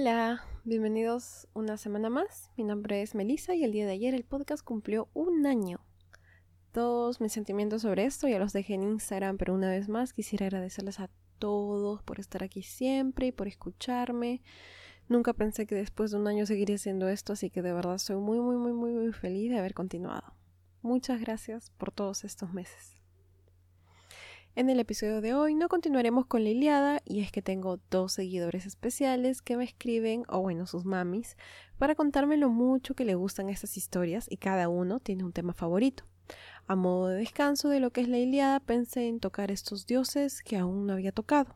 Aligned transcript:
Hola, 0.00 0.44
bienvenidos 0.62 1.48
una 1.54 1.76
semana 1.76 2.08
más. 2.08 2.52
Mi 2.56 2.62
nombre 2.62 3.02
es 3.02 3.16
Melissa 3.16 3.56
y 3.56 3.64
el 3.64 3.72
día 3.72 3.84
de 3.84 3.94
ayer 3.94 4.14
el 4.14 4.22
podcast 4.22 4.62
cumplió 4.64 5.08
un 5.12 5.44
año. 5.44 5.80
Todos 6.70 7.20
mis 7.20 7.32
sentimientos 7.32 7.82
sobre 7.82 8.04
esto 8.04 8.28
ya 8.28 8.38
los 8.38 8.52
dejé 8.52 8.74
en 8.74 8.84
Instagram, 8.84 9.38
pero 9.38 9.54
una 9.54 9.68
vez 9.68 9.88
más 9.88 10.12
quisiera 10.12 10.46
agradecerles 10.46 11.00
a 11.00 11.10
todos 11.40 12.00
por 12.04 12.20
estar 12.20 12.44
aquí 12.44 12.62
siempre 12.62 13.26
y 13.26 13.32
por 13.32 13.48
escucharme. 13.48 14.40
Nunca 15.08 15.32
pensé 15.32 15.66
que 15.66 15.74
después 15.74 16.12
de 16.12 16.18
un 16.18 16.28
año 16.28 16.46
seguiría 16.46 16.76
haciendo 16.76 17.08
esto, 17.08 17.32
así 17.32 17.50
que 17.50 17.60
de 17.60 17.72
verdad 17.72 17.96
estoy 17.96 18.18
muy, 18.18 18.38
muy, 18.38 18.54
muy, 18.56 18.72
muy, 18.72 18.92
muy 18.92 19.12
feliz 19.12 19.50
de 19.50 19.58
haber 19.58 19.74
continuado. 19.74 20.32
Muchas 20.80 21.20
gracias 21.20 21.72
por 21.76 21.90
todos 21.90 22.22
estos 22.22 22.52
meses. 22.52 22.94
En 24.58 24.70
el 24.70 24.80
episodio 24.80 25.20
de 25.20 25.34
hoy 25.34 25.54
no 25.54 25.68
continuaremos 25.68 26.26
con 26.26 26.42
la 26.42 26.50
Iliada 26.50 27.00
y 27.04 27.20
es 27.20 27.30
que 27.30 27.42
tengo 27.42 27.78
dos 27.92 28.14
seguidores 28.14 28.66
especiales 28.66 29.40
que 29.40 29.56
me 29.56 29.62
escriben, 29.62 30.24
o 30.26 30.40
bueno, 30.40 30.66
sus 30.66 30.84
mamis, 30.84 31.36
para 31.78 31.94
contarme 31.94 32.36
lo 32.36 32.50
mucho 32.50 32.94
que 32.94 33.04
le 33.04 33.14
gustan 33.14 33.50
estas 33.50 33.76
historias 33.76 34.26
y 34.28 34.36
cada 34.36 34.68
uno 34.68 34.98
tiene 34.98 35.22
un 35.22 35.32
tema 35.32 35.52
favorito. 35.52 36.02
A 36.66 36.74
modo 36.74 37.06
de 37.06 37.18
descanso 37.18 37.68
de 37.68 37.78
lo 37.78 37.92
que 37.92 38.00
es 38.00 38.08
la 38.08 38.18
Iliada 38.18 38.58
pensé 38.58 39.06
en 39.06 39.20
tocar 39.20 39.52
estos 39.52 39.86
dioses 39.86 40.42
que 40.42 40.56
aún 40.56 40.88
no 40.88 40.94
había 40.94 41.12
tocado. 41.12 41.54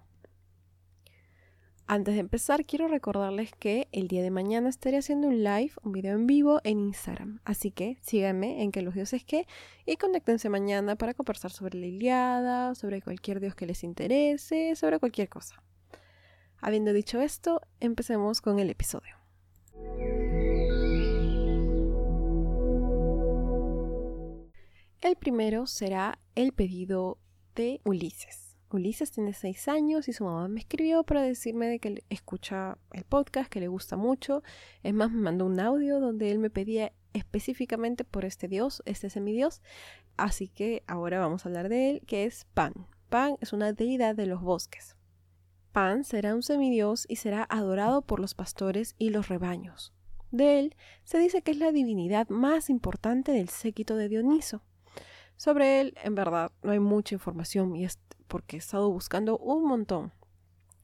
Antes 1.86 2.14
de 2.14 2.20
empezar, 2.20 2.64
quiero 2.64 2.88
recordarles 2.88 3.50
que 3.52 3.88
el 3.92 4.08
día 4.08 4.22
de 4.22 4.30
mañana 4.30 4.68
estaré 4.68 4.98
haciendo 4.98 5.28
un 5.28 5.42
live, 5.42 5.72
un 5.82 5.92
video 5.92 6.14
en 6.14 6.26
vivo 6.26 6.60
en 6.64 6.78
Instagram. 6.78 7.40
Así 7.44 7.70
que 7.70 7.98
síganme 8.00 8.62
en 8.62 8.72
que 8.72 8.82
los 8.82 8.94
dioses 8.94 9.24
que 9.24 9.46
y 9.84 9.96
conéctense 9.96 10.48
mañana 10.48 10.96
para 10.96 11.12
conversar 11.12 11.50
sobre 11.50 11.78
la 11.78 11.86
Iliada, 11.86 12.74
sobre 12.74 13.02
cualquier 13.02 13.40
dios 13.40 13.54
que 13.54 13.66
les 13.66 13.84
interese, 13.84 14.74
sobre 14.76 14.98
cualquier 14.98 15.28
cosa. 15.28 15.62
Habiendo 16.60 16.92
dicho 16.92 17.20
esto, 17.20 17.60
empecemos 17.80 18.40
con 18.40 18.58
el 18.58 18.70
episodio. 18.70 19.16
El 25.00 25.16
primero 25.16 25.66
será 25.66 26.20
el 26.36 26.52
pedido 26.52 27.18
de 27.56 27.80
Ulises. 27.84 28.51
Ulises 28.72 29.10
tiene 29.10 29.32
seis 29.32 29.68
años 29.68 30.08
y 30.08 30.12
su 30.12 30.24
mamá 30.24 30.48
me 30.48 30.60
escribió 30.60 31.04
para 31.04 31.22
decirme 31.22 31.66
de 31.66 31.78
que 31.78 32.04
escucha 32.10 32.78
el 32.92 33.04
podcast, 33.04 33.50
que 33.50 33.60
le 33.60 33.68
gusta 33.68 33.96
mucho. 33.96 34.42
Es 34.82 34.94
más, 34.94 35.10
me 35.10 35.20
mandó 35.20 35.46
un 35.46 35.60
audio 35.60 36.00
donde 36.00 36.30
él 36.30 36.38
me 36.38 36.50
pedía 36.50 36.92
específicamente 37.12 38.04
por 38.04 38.24
este 38.24 38.48
dios, 38.48 38.82
este 38.86 39.10
semidios. 39.10 39.62
Así 40.16 40.48
que 40.48 40.82
ahora 40.86 41.20
vamos 41.20 41.44
a 41.44 41.48
hablar 41.48 41.68
de 41.68 41.90
él, 41.90 42.02
que 42.06 42.24
es 42.24 42.46
Pan. 42.54 42.72
Pan 43.08 43.36
es 43.40 43.52
una 43.52 43.72
deidad 43.72 44.14
de 44.14 44.26
los 44.26 44.40
bosques. 44.40 44.96
Pan 45.72 46.04
será 46.04 46.34
un 46.34 46.42
semidios 46.42 47.06
y 47.08 47.16
será 47.16 47.46
adorado 47.48 48.02
por 48.02 48.20
los 48.20 48.34
pastores 48.34 48.94
y 48.98 49.10
los 49.10 49.28
rebaños. 49.28 49.92
De 50.30 50.58
él 50.58 50.76
se 51.04 51.18
dice 51.18 51.42
que 51.42 51.50
es 51.50 51.58
la 51.58 51.72
divinidad 51.72 52.28
más 52.28 52.70
importante 52.70 53.32
del 53.32 53.48
séquito 53.48 53.96
de 53.96 54.08
Dioniso. 54.08 54.62
Sobre 55.36 55.80
él, 55.80 55.94
en 56.02 56.14
verdad, 56.14 56.52
no 56.62 56.72
hay 56.72 56.80
mucha 56.80 57.14
información 57.14 57.74
y 57.76 57.84
es 57.84 57.98
porque 58.28 58.56
he 58.56 58.58
estado 58.58 58.90
buscando 58.90 59.38
un 59.38 59.64
montón. 59.64 60.12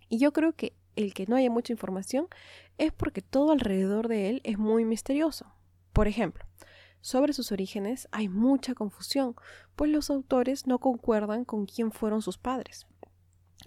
Y 0.09 0.19
yo 0.19 0.33
creo 0.33 0.53
que 0.55 0.75
el 0.97 1.15
que 1.15 1.27
no 1.27 1.37
haya 1.37 1.51
mucha 1.51 1.73
información 1.73 2.29
es 2.77 2.93
porque 2.93 3.23
todo 3.23 3.53
alrededor 3.53 4.09
de 4.09 4.29
él 4.29 4.41
es 4.45 4.59
muy 4.59 4.85
misterioso. 4.85 5.47
Por 5.93 6.09
ejemplo, 6.09 6.45
sobre 7.01 7.33
sus 7.33 7.53
orígenes 7.53 8.09
hay 8.11 8.29
mucha 8.29 8.75
confusión, 8.75 9.37
pues 9.77 9.91
los 9.91 10.11
autores 10.11 10.67
no 10.67 10.79
concuerdan 10.79 11.45
con 11.45 11.67
quién 11.67 11.93
fueron 11.93 12.23
sus 12.23 12.39
padres. 12.39 12.87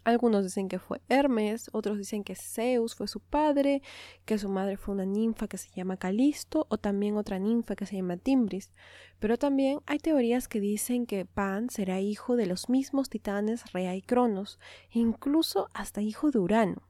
Algunos 0.03 0.43
dicen 0.43 0.67
que 0.67 0.79
fue 0.79 1.01
Hermes, 1.09 1.69
otros 1.73 1.97
dicen 1.99 2.23
que 2.23 2.35
Zeus 2.35 2.95
fue 2.95 3.07
su 3.07 3.19
padre, 3.19 3.83
que 4.25 4.39
su 4.39 4.49
madre 4.49 4.75
fue 4.75 4.95
una 4.95 5.05
ninfa 5.05 5.47
que 5.47 5.59
se 5.59 5.69
llama 5.75 5.97
Calisto 5.97 6.65
o 6.69 6.77
también 6.79 7.17
otra 7.17 7.37
ninfa 7.37 7.75
que 7.75 7.85
se 7.85 7.97
llama 7.97 8.17
Timbris. 8.17 8.71
Pero 9.19 9.37
también 9.37 9.79
hay 9.85 9.99
teorías 9.99 10.47
que 10.47 10.59
dicen 10.59 11.05
que 11.05 11.25
Pan 11.25 11.69
será 11.69 11.99
hijo 11.99 12.35
de 12.35 12.47
los 12.47 12.67
mismos 12.67 13.09
titanes 13.09 13.71
Rea 13.73 13.95
y 13.95 14.01
Cronos, 14.01 14.59
incluso 14.89 15.69
hasta 15.73 16.01
hijo 16.01 16.31
de 16.31 16.39
Urano. 16.39 16.81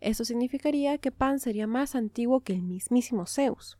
Eso 0.00 0.24
significaría 0.24 0.98
que 0.98 1.12
Pan 1.12 1.38
sería 1.38 1.68
más 1.68 1.94
antiguo 1.94 2.40
que 2.40 2.54
el 2.54 2.62
mismísimo 2.62 3.26
Zeus. 3.26 3.78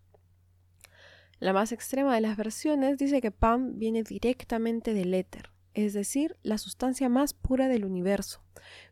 La 1.41 1.53
más 1.53 1.73
extrema 1.73 2.15
de 2.15 2.21
las 2.21 2.37
versiones 2.37 2.99
dice 2.99 3.21
que 3.21 3.31
Pan 3.31 3.79
viene 3.79 4.03
directamente 4.03 4.95
del 4.95 5.15
éter, 5.15 5.51
es 5.85 5.93
decir, 5.93 6.37
la 6.43 6.59
sustancia 6.59 7.09
más 7.09 7.35
pura 7.35 7.69
del 7.69 7.85
universo, 7.85 8.43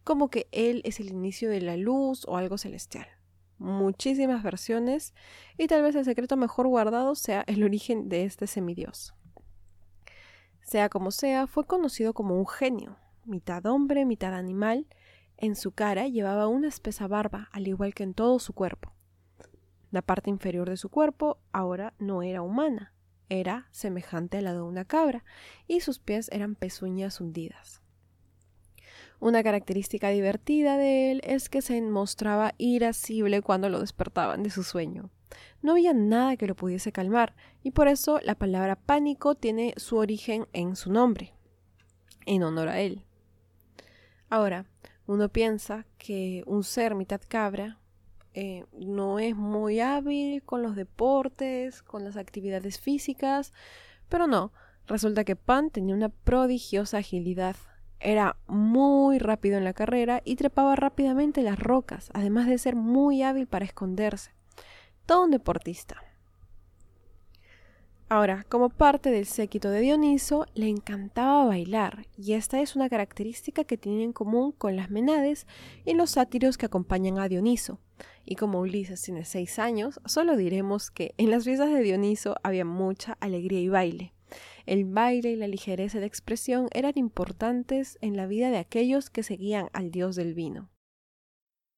como 0.04 0.30
que 0.30 0.46
Él 0.52 0.82
es 0.84 1.00
el 1.00 1.08
inicio 1.08 1.50
de 1.50 1.60
la 1.60 1.76
luz 1.76 2.24
o 2.28 2.36
algo 2.36 2.58
celestial. 2.58 3.08
Muchísimas 3.58 4.44
versiones 4.44 5.12
y 5.58 5.66
tal 5.66 5.82
vez 5.82 5.96
el 5.96 6.04
secreto 6.04 6.36
mejor 6.36 6.68
guardado 6.68 7.16
sea 7.16 7.42
el 7.48 7.64
origen 7.64 8.08
de 8.08 8.24
este 8.24 8.46
semidios. 8.46 9.14
Sea 10.62 10.88
como 10.88 11.10
sea, 11.10 11.48
fue 11.48 11.66
conocido 11.66 12.14
como 12.14 12.38
un 12.38 12.46
genio, 12.46 12.98
mitad 13.24 13.66
hombre, 13.66 14.04
mitad 14.04 14.34
animal. 14.34 14.86
En 15.38 15.56
su 15.56 15.72
cara 15.72 16.06
llevaba 16.06 16.46
una 16.46 16.68
espesa 16.68 17.08
barba, 17.08 17.48
al 17.50 17.66
igual 17.66 17.94
que 17.94 18.04
en 18.04 18.14
todo 18.14 18.38
su 18.38 18.52
cuerpo. 18.52 18.92
La 19.90 20.02
parte 20.02 20.30
inferior 20.30 20.68
de 20.68 20.76
su 20.76 20.88
cuerpo 20.88 21.38
ahora 21.50 21.94
no 21.98 22.22
era 22.22 22.42
humana, 22.42 22.92
era 23.28 23.68
semejante 23.70 24.38
a 24.38 24.42
la 24.42 24.52
de 24.52 24.62
una 24.62 24.84
cabra, 24.84 25.24
y 25.66 25.80
sus 25.80 25.98
pies 25.98 26.28
eran 26.32 26.54
pezuñas 26.54 27.20
hundidas. 27.20 27.82
Una 29.18 29.42
característica 29.42 30.10
divertida 30.10 30.76
de 30.76 31.10
él 31.10 31.20
es 31.24 31.48
que 31.48 31.62
se 31.62 31.80
mostraba 31.80 32.54
irascible 32.58 33.40
cuando 33.40 33.68
lo 33.68 33.80
despertaban 33.80 34.42
de 34.42 34.50
su 34.50 34.62
sueño. 34.62 35.10
No 35.62 35.72
había 35.72 35.94
nada 35.94 36.36
que 36.36 36.46
lo 36.46 36.54
pudiese 36.54 36.92
calmar, 36.92 37.34
y 37.62 37.70
por 37.70 37.88
eso 37.88 38.20
la 38.22 38.34
palabra 38.34 38.76
pánico 38.76 39.34
tiene 39.34 39.74
su 39.76 39.96
origen 39.96 40.46
en 40.52 40.76
su 40.76 40.92
nombre, 40.92 41.34
en 42.26 42.42
honor 42.42 42.68
a 42.68 42.80
él. 42.80 43.04
Ahora, 44.28 44.66
uno 45.06 45.28
piensa 45.28 45.86
que 45.98 46.42
un 46.46 46.64
ser 46.64 46.94
mitad 46.94 47.20
cabra 47.26 47.78
eh, 48.38 48.66
no 48.78 49.18
es 49.18 49.34
muy 49.34 49.80
hábil 49.80 50.42
con 50.42 50.62
los 50.62 50.76
deportes, 50.76 51.82
con 51.82 52.04
las 52.04 52.18
actividades 52.18 52.78
físicas, 52.78 53.54
pero 54.10 54.26
no, 54.26 54.52
resulta 54.86 55.24
que 55.24 55.36
Pan 55.36 55.70
tenía 55.70 55.94
una 55.94 56.10
prodigiosa 56.10 56.98
agilidad. 56.98 57.56
Era 57.98 58.36
muy 58.46 59.18
rápido 59.18 59.56
en 59.56 59.64
la 59.64 59.72
carrera 59.72 60.20
y 60.22 60.36
trepaba 60.36 60.76
rápidamente 60.76 61.40
las 61.40 61.58
rocas, 61.58 62.10
además 62.12 62.46
de 62.46 62.58
ser 62.58 62.76
muy 62.76 63.22
hábil 63.22 63.46
para 63.46 63.64
esconderse. 63.64 64.32
Todo 65.06 65.24
un 65.24 65.30
deportista. 65.30 66.05
Ahora, 68.08 68.46
como 68.48 68.68
parte 68.68 69.10
del 69.10 69.26
séquito 69.26 69.68
de 69.68 69.80
Dioniso, 69.80 70.46
le 70.54 70.68
encantaba 70.68 71.44
bailar, 71.44 72.06
y 72.16 72.34
esta 72.34 72.60
es 72.60 72.76
una 72.76 72.88
característica 72.88 73.64
que 73.64 73.76
tiene 73.76 74.04
en 74.04 74.12
común 74.12 74.52
con 74.52 74.76
las 74.76 74.90
menades 74.90 75.48
y 75.84 75.94
los 75.94 76.10
sátiros 76.10 76.56
que 76.56 76.66
acompañan 76.66 77.18
a 77.18 77.28
Dioniso. 77.28 77.80
Y 78.24 78.36
como 78.36 78.60
Ulises 78.60 79.02
tiene 79.02 79.24
seis 79.24 79.58
años, 79.58 80.00
solo 80.04 80.36
diremos 80.36 80.92
que 80.92 81.14
en 81.18 81.32
las 81.32 81.42
fiestas 81.42 81.72
de 81.72 81.82
Dioniso 81.82 82.36
había 82.44 82.64
mucha 82.64 83.16
alegría 83.18 83.60
y 83.60 83.68
baile. 83.68 84.12
El 84.66 84.84
baile 84.84 85.32
y 85.32 85.36
la 85.36 85.48
ligereza 85.48 85.98
de 85.98 86.06
expresión 86.06 86.68
eran 86.72 86.92
importantes 86.94 87.98
en 88.02 88.16
la 88.16 88.26
vida 88.26 88.50
de 88.50 88.58
aquellos 88.58 89.10
que 89.10 89.24
seguían 89.24 89.68
al 89.72 89.90
dios 89.90 90.14
del 90.14 90.34
vino. 90.34 90.68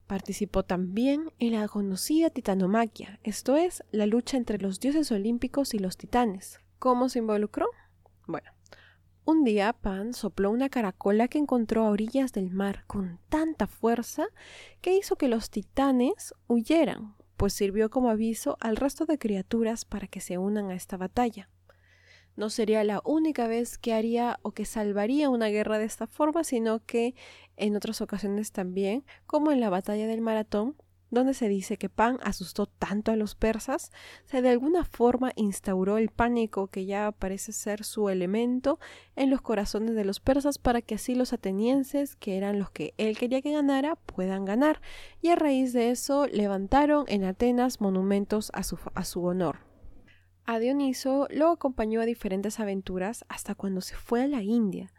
Participó 0.09 0.63
también 0.63 1.34
en 1.39 1.53
la 1.53 1.69
conocida 1.69 2.31
titanomaquia, 2.31 3.21
esto 3.25 3.59
es, 3.59 3.84
la 3.91 4.07
lucha 4.07 4.39
entre 4.39 4.57
los 4.57 4.81
dioses 4.81 5.13
olímpicos 5.13 5.75
y 5.75 5.78
los 5.78 5.99
titanes. 5.99 6.60
¿Cómo 6.78 7.10
se 7.10 7.19
involucró? 7.19 7.66
Bueno, 8.27 8.51
un 9.27 9.45
día 9.45 9.75
Pan 9.75 10.15
sopló 10.15 10.51
una 10.51 10.71
caracola 10.71 11.28
que 11.28 11.37
encontró 11.37 11.84
a 11.84 11.91
orillas 11.91 12.33
del 12.33 12.51
mar 12.51 12.84
con 12.87 13.21
tanta 13.28 13.66
fuerza 13.66 14.28
que 14.81 14.97
hizo 14.97 15.16
que 15.16 15.28
los 15.28 15.51
titanes 15.51 16.33
huyeran, 16.47 17.15
pues 17.37 17.53
sirvió 17.53 17.91
como 17.91 18.09
aviso 18.09 18.57
al 18.61 18.77
resto 18.77 19.04
de 19.04 19.19
criaturas 19.19 19.84
para 19.84 20.07
que 20.07 20.22
se 20.22 20.39
unan 20.39 20.71
a 20.71 20.75
esta 20.75 20.97
batalla. 20.97 21.51
No 22.39 22.51
sería 22.51 22.85
la 22.85 23.03
única 23.05 23.49
vez 23.49 23.79
que 23.79 23.93
haría 23.93 24.39
o 24.43 24.53
que 24.53 24.65
salvaría 24.65 25.29
una 25.29 25.49
guerra 25.49 25.77
de 25.77 25.87
esta 25.87 26.07
forma, 26.07 26.45
sino 26.45 26.79
que 26.87 27.17
en 27.57 27.75
otras 27.75 28.01
ocasiones 28.01 28.53
también, 28.53 29.05
como 29.27 29.51
en 29.51 29.59
la 29.59 29.71
batalla 29.71 30.07
del 30.07 30.21
maratón, 30.21 30.77
donde 31.11 31.35
se 31.35 31.49
dice 31.49 31.79
que 31.79 31.89
Pan 31.89 32.21
asustó 32.23 32.67
tanto 32.67 33.11
a 33.11 33.17
los 33.17 33.35
persas, 33.35 33.91
se 34.25 34.41
de 34.41 34.51
alguna 34.51 34.85
forma 34.85 35.33
instauró 35.35 35.99
el 35.99 36.11
pánico 36.11 36.69
que 36.69 36.87
ya 36.87 37.11
parece 37.11 37.51
ser 37.51 37.83
su 37.83 38.09
elemento 38.09 38.79
en 39.17 39.31
los 39.31 39.41
corazones 39.41 39.97
de 39.97 40.05
los 40.05 40.21
persas 40.21 40.59
para 40.59 40.81
que 40.81 40.95
así 40.95 41.17
los 41.17 41.33
atenienses, 41.33 42.15
que 42.15 42.37
eran 42.37 42.61
los 42.61 42.71
que 42.71 42.95
él 42.99 43.19
quería 43.19 43.43
que 43.43 43.51
ganara, 43.51 43.97
puedan 43.97 44.45
ganar, 44.45 44.81
y 45.21 45.31
a 45.31 45.35
raíz 45.35 45.73
de 45.73 45.91
eso 45.91 46.29
levantaron 46.29 47.05
en 47.09 47.25
Atenas 47.25 47.81
monumentos 47.81 48.53
a 48.55 48.63
su, 48.63 48.79
a 48.95 49.05
su 49.05 49.25
honor. 49.25 49.67
A 50.50 50.59
Dioniso 50.60 51.28
lo 51.28 51.50
acompañó 51.50 52.00
a 52.00 52.06
diferentes 52.06 52.59
aventuras 52.59 53.27
hasta 53.28 53.54
cuando 53.54 53.83
se 53.83 53.97
fue 53.97 54.22
a 54.22 54.27
la 54.27 54.42
India. 54.42 54.95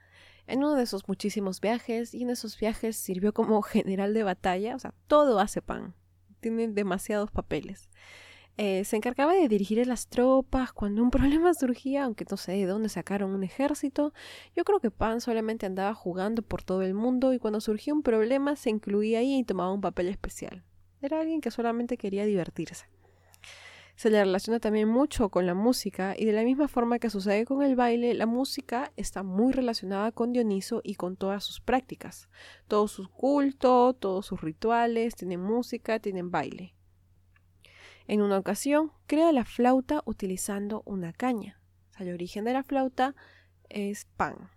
En 0.45 0.59
uno 0.59 0.75
de 0.75 0.83
esos 0.83 1.07
muchísimos 1.07 1.59
viajes, 1.59 2.13
y 2.13 2.21
en 2.21 2.29
esos 2.29 2.59
viajes 2.59 2.95
sirvió 2.95 3.33
como 3.33 3.59
general 3.63 4.13
de 4.13 4.21
batalla, 4.21 4.75
o 4.75 4.79
sea, 4.79 4.93
todo 5.07 5.39
hace 5.39 5.63
pan. 5.63 5.95
tiene 6.39 6.67
demasiados 6.67 7.31
papeles. 7.31 7.89
Eh, 8.57 8.85
se 8.85 8.95
encargaba 8.95 9.33
de 9.33 9.47
dirigir 9.47 9.87
las 9.87 10.07
tropas 10.07 10.71
cuando 10.71 11.01
un 11.01 11.09
problema 11.19 11.51
surgía, 11.55 12.03
aunque 12.03 12.27
no 12.29 12.37
sé 12.37 12.51
de 12.51 12.67
dónde 12.67 12.89
sacaron 12.89 13.31
un 13.31 13.43
ejército. 13.43 14.13
Yo 14.55 14.63
creo 14.63 14.79
que 14.79 14.91
Pan 14.91 15.19
solamente 15.19 15.65
andaba 15.65 15.95
jugando 15.95 16.43
por 16.43 16.61
todo 16.61 16.83
el 16.83 16.93
mundo 16.93 17.33
y 17.33 17.39
cuando 17.39 17.59
surgía 17.59 17.95
un 17.95 18.03
problema 18.03 18.55
se 18.55 18.69
incluía 18.69 19.17
ahí 19.17 19.39
y 19.39 19.43
tomaba 19.43 19.73
un 19.73 19.81
papel 19.81 20.09
especial. 20.09 20.63
Era 21.01 21.19
alguien 21.19 21.41
que 21.41 21.49
solamente 21.49 21.97
quería 21.97 22.25
divertirse. 22.25 22.85
Se 23.99 24.09
le 24.09 24.23
relaciona 24.23 24.61
también 24.61 24.87
mucho 24.87 25.27
con 25.27 25.45
la 25.45 25.53
música 25.53 26.15
y 26.17 26.23
de 26.23 26.31
la 26.31 26.43
misma 26.43 26.69
forma 26.69 26.99
que 26.99 27.09
sucede 27.09 27.43
con 27.43 27.63
el 27.63 27.75
baile, 27.75 28.13
la 28.13 28.25
música 28.25 28.93
está 28.95 29.23
muy 29.23 29.51
relacionada 29.51 30.13
con 30.13 30.31
Dioniso 30.31 30.79
y 30.85 30.95
con 30.95 31.17
todas 31.17 31.43
sus 31.43 31.59
prácticas. 31.59 32.29
Todos 32.69 32.93
sus 32.93 33.09
cultos, 33.09 33.99
todos 33.99 34.25
sus 34.25 34.39
rituales, 34.39 35.15
tienen 35.15 35.41
música, 35.41 35.99
tienen 35.99 36.31
baile. 36.31 36.77
En 38.07 38.21
una 38.21 38.37
ocasión, 38.37 38.93
crea 39.05 39.33
la 39.33 39.43
flauta 39.43 40.01
utilizando 40.05 40.81
una 40.85 41.11
caña. 41.11 41.59
el 41.97 42.13
origen 42.13 42.45
de 42.45 42.53
la 42.53 42.63
flauta 42.63 43.17
es 43.67 44.05
pan. 44.15 44.49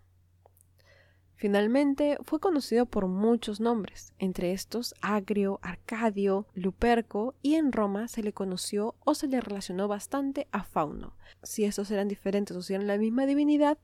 Finalmente 1.42 2.18
fue 2.22 2.38
conocido 2.38 2.86
por 2.86 3.08
muchos 3.08 3.58
nombres, 3.58 4.14
entre 4.20 4.52
estos 4.52 4.94
Agrio, 5.00 5.58
Arcadio, 5.60 6.46
Luperco, 6.54 7.34
y 7.42 7.56
en 7.56 7.72
Roma 7.72 8.06
se 8.06 8.22
le 8.22 8.32
conoció 8.32 8.94
o 9.00 9.16
se 9.16 9.26
le 9.26 9.40
relacionó 9.40 9.88
bastante 9.88 10.46
a 10.52 10.62
Fauno. 10.62 11.16
Si 11.42 11.64
estos 11.64 11.90
eran 11.90 12.06
diferentes 12.06 12.56
o 12.56 12.62
si 12.62 12.74
eran 12.74 12.86
la 12.86 12.96
misma 12.96 13.26
divinidad, 13.26 13.76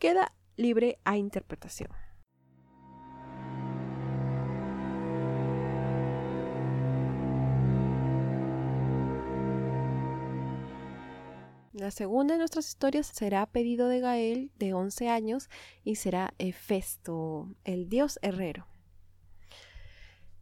queda 0.00 0.32
libre 0.56 0.98
a 1.04 1.16
interpretación. 1.16 1.90
La 11.74 11.90
segunda 11.90 12.34
de 12.34 12.38
nuestras 12.38 12.68
historias 12.68 13.08
será 13.08 13.46
pedido 13.46 13.88
de 13.88 13.98
Gael, 13.98 14.52
de 14.60 14.74
11 14.74 15.08
años, 15.08 15.50
y 15.82 15.96
será 15.96 16.32
Hefesto, 16.38 17.48
el 17.64 17.88
dios 17.88 18.20
herrero. 18.22 18.68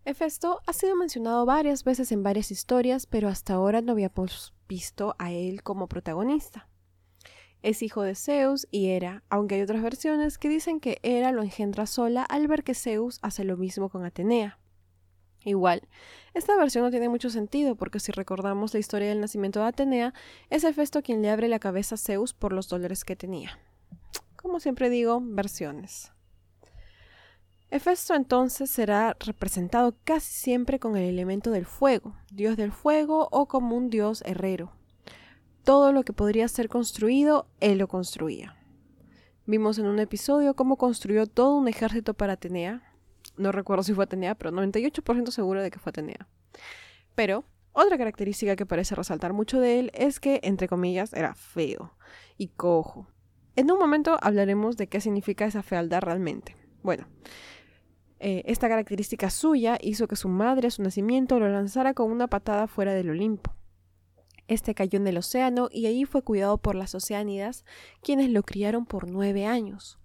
Hefesto 0.05 0.61
ha 0.67 0.75
sido 0.75 0.94
mencionado 0.94 1.46
varias 1.46 1.84
veces 1.84 2.12
en 2.12 2.23
varias 2.23 2.50
historias, 2.50 3.06
pero 3.06 3.29
hasta 3.29 3.55
ahora 3.55 3.81
no 3.81 3.93
habíamos 3.93 4.52
visto 4.69 5.14
a 5.19 5.32
él 5.32 5.62
como 5.62 5.88
protagonista. 5.88 6.69
Es 7.62 7.82
hijo 7.82 8.02
de 8.02 8.14
Zeus 8.14 8.69
y 8.70 8.88
Hera, 8.88 9.25
aunque 9.31 9.55
hay 9.55 9.62
otras 9.62 9.82
versiones 9.82 10.37
que 10.37 10.50
dicen 10.50 10.81
que 10.81 10.99
Hera 11.02 11.32
lo 11.32 11.43
engendra 11.43 11.87
sola 11.87 12.25
al 12.25 12.46
ver 12.46 12.62
que 12.62 12.75
Zeus 12.75 13.19
hace 13.23 13.44
lo 13.44 13.56
mismo 13.56 13.88
con 13.88 14.05
Atenea. 14.05 14.58
Igual, 15.44 15.82
esta 16.34 16.56
versión 16.56 16.84
no 16.84 16.90
tiene 16.90 17.08
mucho 17.08 17.30
sentido 17.30 17.74
porque 17.74 18.00
si 18.00 18.12
recordamos 18.12 18.72
la 18.74 18.80
historia 18.80 19.08
del 19.08 19.20
nacimiento 19.20 19.60
de 19.60 19.66
Atenea, 19.66 20.14
es 20.50 20.64
Hefesto 20.64 21.02
quien 21.02 21.20
le 21.22 21.30
abre 21.30 21.48
la 21.48 21.58
cabeza 21.58 21.96
a 21.96 21.98
Zeus 21.98 22.32
por 22.32 22.52
los 22.52 22.68
dolores 22.68 23.04
que 23.04 23.16
tenía. 23.16 23.58
Como 24.36 24.60
siempre 24.60 24.88
digo, 24.88 25.20
versiones. 25.22 26.12
Hefesto 27.70 28.14
entonces 28.14 28.70
será 28.70 29.16
representado 29.18 29.96
casi 30.04 30.32
siempre 30.32 30.78
con 30.78 30.96
el 30.96 31.08
elemento 31.08 31.50
del 31.50 31.64
fuego, 31.64 32.14
dios 32.30 32.56
del 32.56 32.70
fuego 32.70 33.28
o 33.32 33.46
como 33.46 33.76
un 33.76 33.88
dios 33.88 34.22
herrero. 34.26 34.72
Todo 35.64 35.92
lo 35.92 36.02
que 36.02 36.12
podría 36.12 36.48
ser 36.48 36.68
construido, 36.68 37.46
él 37.60 37.78
lo 37.78 37.88
construía. 37.88 38.56
Vimos 39.46 39.78
en 39.78 39.86
un 39.86 39.98
episodio 39.98 40.54
cómo 40.54 40.76
construyó 40.76 41.26
todo 41.26 41.56
un 41.56 41.66
ejército 41.66 42.14
para 42.14 42.34
Atenea, 42.34 42.91
no 43.37 43.52
recuerdo 43.52 43.82
si 43.82 43.94
fue 43.94 44.05
Atenea, 44.05 44.34
pero 44.34 44.50
98% 44.50 45.31
seguro 45.31 45.62
de 45.62 45.70
que 45.70 45.79
fue 45.79 45.90
Atenea. 45.90 46.29
Pero 47.14 47.44
otra 47.73 47.96
característica 47.96 48.56
que 48.56 48.67
parece 48.67 48.94
resaltar 48.94 49.32
mucho 49.32 49.58
de 49.58 49.79
él 49.79 49.90
es 49.94 50.20
que, 50.20 50.40
entre 50.43 50.69
comillas, 50.69 51.12
era 51.12 51.34
feo 51.34 51.96
y 52.37 52.49
cojo. 52.49 53.08
En 53.56 53.70
un 53.70 53.79
momento 53.79 54.19
hablaremos 54.20 54.76
de 54.76 54.87
qué 54.87 55.00
significa 55.00 55.46
esa 55.46 55.62
fealdad 55.62 56.02
realmente. 56.02 56.56
Bueno, 56.82 57.06
eh, 58.19 58.43
esta 58.46 58.69
característica 58.69 59.31
suya 59.31 59.78
hizo 59.81 60.06
que 60.06 60.17
su 60.17 60.28
madre 60.28 60.69
a 60.69 60.70
su 60.70 60.82
nacimiento 60.82 61.38
lo 61.38 61.49
lanzara 61.49 61.94
con 61.94 62.11
una 62.11 62.28
patada 62.28 62.67
fuera 62.67 62.94
del 62.94 63.11
Olimpo. 63.11 63.55
Este 64.49 64.75
cayó 64.75 64.99
en 64.99 65.06
el 65.06 65.17
océano 65.17 65.69
y 65.70 65.87
allí 65.87 66.05
fue 66.05 66.23
cuidado 66.23 66.58
por 66.58 66.75
las 66.75 66.94
Oceánidas, 66.94 67.64
quienes 68.02 68.31
lo 68.31 68.43
criaron 68.43 68.85
por 68.85 69.08
nueve 69.08 69.46
años. 69.46 69.99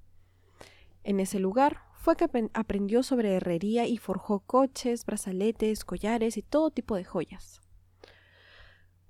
En 1.04 1.20
ese 1.20 1.40
lugar 1.40 1.87
fue 2.08 2.16
que 2.16 2.50
aprendió 2.54 3.04
sobre 3.04 3.34
herrería 3.34 3.86
y 3.86 3.98
forjó 3.98 4.40
coches, 4.40 5.06
brazaletes, 5.06 5.84
collares 5.84 6.38
y 6.38 6.42
todo 6.42 6.72
tipo 6.72 6.96
de 6.96 7.04
joyas. 7.04 7.60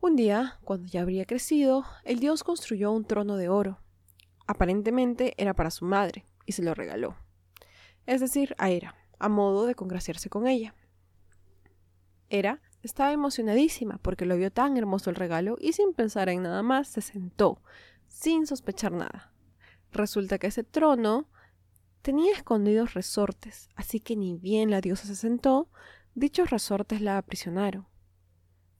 Un 0.01 0.15
día, 0.15 0.57
cuando 0.63 0.87
ya 0.87 1.01
habría 1.01 1.25
crecido, 1.25 1.85
el 2.05 2.19
dios 2.19 2.43
construyó 2.43 2.91
un 2.91 3.05
trono 3.05 3.37
de 3.37 3.49
oro. 3.49 3.77
Aparentemente 4.47 5.35
era 5.37 5.53
para 5.53 5.69
su 5.69 5.85
madre, 5.85 6.25
y 6.47 6.53
se 6.53 6.63
lo 6.63 6.73
regaló. 6.73 7.15
Es 8.07 8.19
decir, 8.19 8.55
a 8.57 8.71
Hera, 8.71 8.95
a 9.19 9.29
modo 9.29 9.67
de 9.67 9.75
congraciarse 9.75 10.31
con 10.31 10.47
ella. 10.47 10.73
Hera 12.29 12.63
estaba 12.81 13.11
emocionadísima 13.11 13.99
porque 13.99 14.25
lo 14.25 14.37
vio 14.37 14.51
tan 14.51 14.75
hermoso 14.75 15.11
el 15.11 15.17
regalo 15.17 15.55
y 15.61 15.73
sin 15.73 15.93
pensar 15.93 16.29
en 16.29 16.41
nada 16.41 16.63
más 16.63 16.87
se 16.87 17.01
sentó, 17.01 17.61
sin 18.07 18.47
sospechar 18.47 18.91
nada. 18.91 19.31
Resulta 19.91 20.39
que 20.39 20.47
ese 20.47 20.63
trono 20.63 21.29
Tenía 22.07 22.31
escondidos 22.31 22.93
resortes, 22.93 23.67
así 23.75 23.99
que 23.99 24.15
ni 24.15 24.33
bien 24.33 24.71
la 24.71 24.79
diosa 24.79 25.05
se 25.05 25.15
sentó, 25.17 25.67
dichos 26.15 26.49
resortes 26.49 27.01
la 27.01 27.17
aprisionaron. 27.17 27.85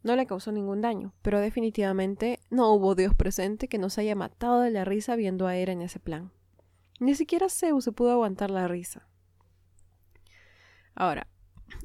No 0.02 0.16
le 0.16 0.26
causó 0.26 0.54
ningún 0.54 0.80
daño, 0.80 1.14
pero 1.24 1.42
definitivamente 1.42 2.40
no 2.50 2.72
hubo 2.72 2.96
dios 2.96 3.14
presente 3.16 3.68
que 3.68 3.80
no 3.80 3.90
se 3.90 4.00
haya 4.00 4.16
matado 4.16 4.62
de 4.62 4.72
la 4.72 4.86
risa 4.86 5.18
viendo 5.18 5.46
a 5.46 5.58
Hera 5.58 5.74
en 5.74 5.82
ese 5.82 6.00
plan. 6.00 6.32
Ni 7.02 7.16
siquiera 7.16 7.50
Zeus 7.50 7.84
se 7.84 7.92
pudo 7.92 8.14
aguantar 8.14 8.50
la 8.50 8.70
risa. 8.70 9.10
Ahora, 10.96 11.28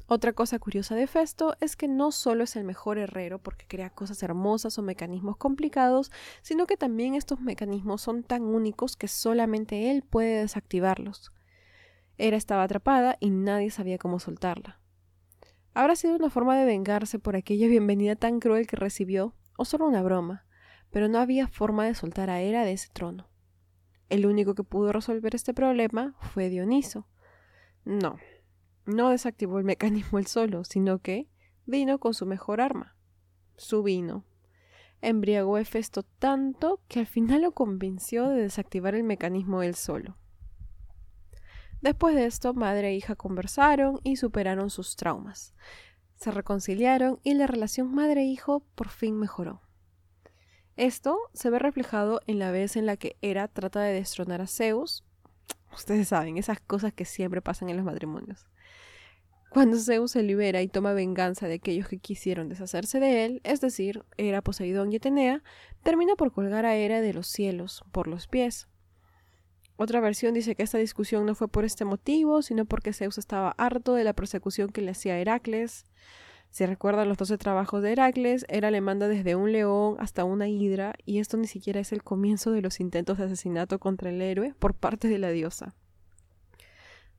otra 0.07 0.33
cosa 0.33 0.59
curiosa 0.59 0.95
de 0.95 1.07
Festo 1.07 1.55
es 1.59 1.75
que 1.75 1.87
no 1.87 2.11
solo 2.11 2.43
es 2.43 2.55
el 2.55 2.63
mejor 2.63 2.97
herrero 2.97 3.39
porque 3.39 3.65
crea 3.67 3.89
cosas 3.89 4.21
hermosas 4.21 4.77
o 4.77 4.81
mecanismos 4.81 5.37
complicados, 5.37 6.11
sino 6.41 6.67
que 6.67 6.77
también 6.77 7.15
estos 7.15 7.39
mecanismos 7.41 8.01
son 8.01 8.23
tan 8.23 8.43
únicos 8.43 8.95
que 8.95 9.07
solamente 9.07 9.91
él 9.91 10.03
puede 10.03 10.41
desactivarlos. 10.41 11.31
Era 12.17 12.37
estaba 12.37 12.63
atrapada 12.63 13.17
y 13.19 13.29
nadie 13.29 13.71
sabía 13.71 13.97
cómo 13.97 14.19
soltarla. 14.19 14.79
¿Habrá 15.73 15.95
sido 15.95 16.15
una 16.15 16.29
forma 16.29 16.55
de 16.57 16.65
vengarse 16.65 17.17
por 17.17 17.35
aquella 17.35 17.67
bienvenida 17.67 18.15
tan 18.15 18.39
cruel 18.39 18.67
que 18.67 18.75
recibió, 18.75 19.33
o 19.57 19.65
solo 19.65 19.87
una 19.87 20.03
broma? 20.03 20.45
Pero 20.91 21.07
no 21.07 21.17
había 21.17 21.47
forma 21.47 21.85
de 21.85 21.95
soltar 21.95 22.29
a 22.29 22.41
Hera 22.41 22.63
de 22.63 22.73
ese 22.73 22.89
trono. 22.93 23.27
El 24.09 24.27
único 24.27 24.53
que 24.53 24.63
pudo 24.63 24.91
resolver 24.91 25.33
este 25.33 25.55
problema 25.55 26.13
fue 26.19 26.49
Dioniso. 26.49 27.07
No, 27.83 28.17
no 28.85 29.09
desactivó 29.09 29.59
el 29.59 29.65
mecanismo 29.65 30.19
él 30.19 30.27
solo, 30.27 30.63
sino 30.63 30.99
que 30.99 31.27
vino 31.65 31.99
con 31.99 32.13
su 32.13 32.25
mejor 32.25 32.61
arma, 32.61 32.95
su 33.55 33.83
vino. 33.83 34.25
Embriagó 35.01 35.57
a 35.57 35.63
tanto 36.19 36.81
que 36.87 36.99
al 36.99 37.07
final 37.07 37.41
lo 37.41 37.51
convenció 37.51 38.29
de 38.29 38.41
desactivar 38.41 38.95
el 38.95 39.03
mecanismo 39.03 39.61
él 39.61 39.75
solo. 39.75 40.17
Después 41.81 42.15
de 42.15 42.25
esto, 42.25 42.53
madre 42.53 42.89
e 42.89 42.95
hija 42.95 43.15
conversaron 43.15 43.99
y 44.03 44.15
superaron 44.15 44.69
sus 44.69 44.95
traumas. 44.95 45.53
Se 46.15 46.31
reconciliaron 46.31 47.19
y 47.23 47.33
la 47.33 47.47
relación 47.47 47.93
madre-hijo 47.93 48.61
por 48.75 48.87
fin 48.87 49.19
mejoró. 49.19 49.61
Esto 50.77 51.17
se 51.33 51.49
ve 51.49 51.59
reflejado 51.59 52.21
en 52.25 52.39
la 52.39 52.51
vez 52.51 52.77
en 52.77 52.85
la 52.85 52.95
que 52.95 53.17
Hera 53.21 53.49
trata 53.49 53.81
de 53.81 53.93
destronar 53.93 54.39
a 54.39 54.47
Zeus. 54.47 55.03
Ustedes 55.73 56.07
saben, 56.07 56.37
esas 56.37 56.61
cosas 56.61 56.93
que 56.93 57.03
siempre 57.03 57.41
pasan 57.41 57.69
en 57.69 57.75
los 57.75 57.85
matrimonios. 57.85 58.47
Cuando 59.53 59.77
Zeus 59.77 60.09
se 60.09 60.23
libera 60.23 60.63
y 60.63 60.67
toma 60.67 60.93
venganza 60.93 61.47
de 61.47 61.53
aquellos 61.53 61.87
que 61.87 61.99
quisieron 61.99 62.49
deshacerse 62.49 62.99
de 62.99 63.23
él, 63.23 63.41
es 63.43 63.61
decir, 63.61 64.03
Hera, 64.17 64.41
Poseidón 64.41 64.91
y 64.91 64.95
Atenea, 64.95 65.43
termina 65.83 66.15
por 66.15 66.31
colgar 66.31 66.65
a 66.65 66.75
Hera 66.75 67.01
de 67.01 67.13
los 67.13 67.27
cielos 67.27 67.83
por 67.91 68.07
los 68.07 68.25
pies. 68.25 68.67
Otra 69.75 69.99
versión 69.99 70.33
dice 70.33 70.55
que 70.55 70.63
esta 70.63 70.79
discusión 70.79 71.27
no 71.27 71.35
fue 71.35 71.49
por 71.49 71.65
este 71.65 71.85
motivo, 71.85 72.41
sino 72.41 72.65
porque 72.65 72.93
Zeus 72.93 73.19
estaba 73.19 73.51
harto 73.59 73.93
de 73.93 74.03
la 74.03 74.13
persecución 74.13 74.69
que 74.69 74.81
le 74.81 74.89
hacía 74.89 75.19
Heracles. 75.19 75.85
Si 76.49 76.65
recuerdan 76.65 77.07
los 77.07 77.19
doce 77.19 77.37
trabajos 77.37 77.83
de 77.83 77.91
Heracles, 77.91 78.47
Hera 78.49 78.71
le 78.71 78.81
manda 78.81 79.07
desde 79.07 79.35
un 79.35 79.51
león 79.51 79.97
hasta 79.99 80.23
una 80.23 80.47
hidra, 80.47 80.95
y 81.05 81.19
esto 81.19 81.37
ni 81.37 81.45
siquiera 81.45 81.79
es 81.79 81.91
el 81.91 82.01
comienzo 82.01 82.51
de 82.51 82.63
los 82.63 82.79
intentos 82.79 83.19
de 83.19 83.25
asesinato 83.25 83.77
contra 83.77 84.09
el 84.09 84.19
héroe 84.19 84.55
por 84.57 84.73
parte 84.73 85.07
de 85.09 85.19
la 85.19 85.29
diosa. 85.29 85.75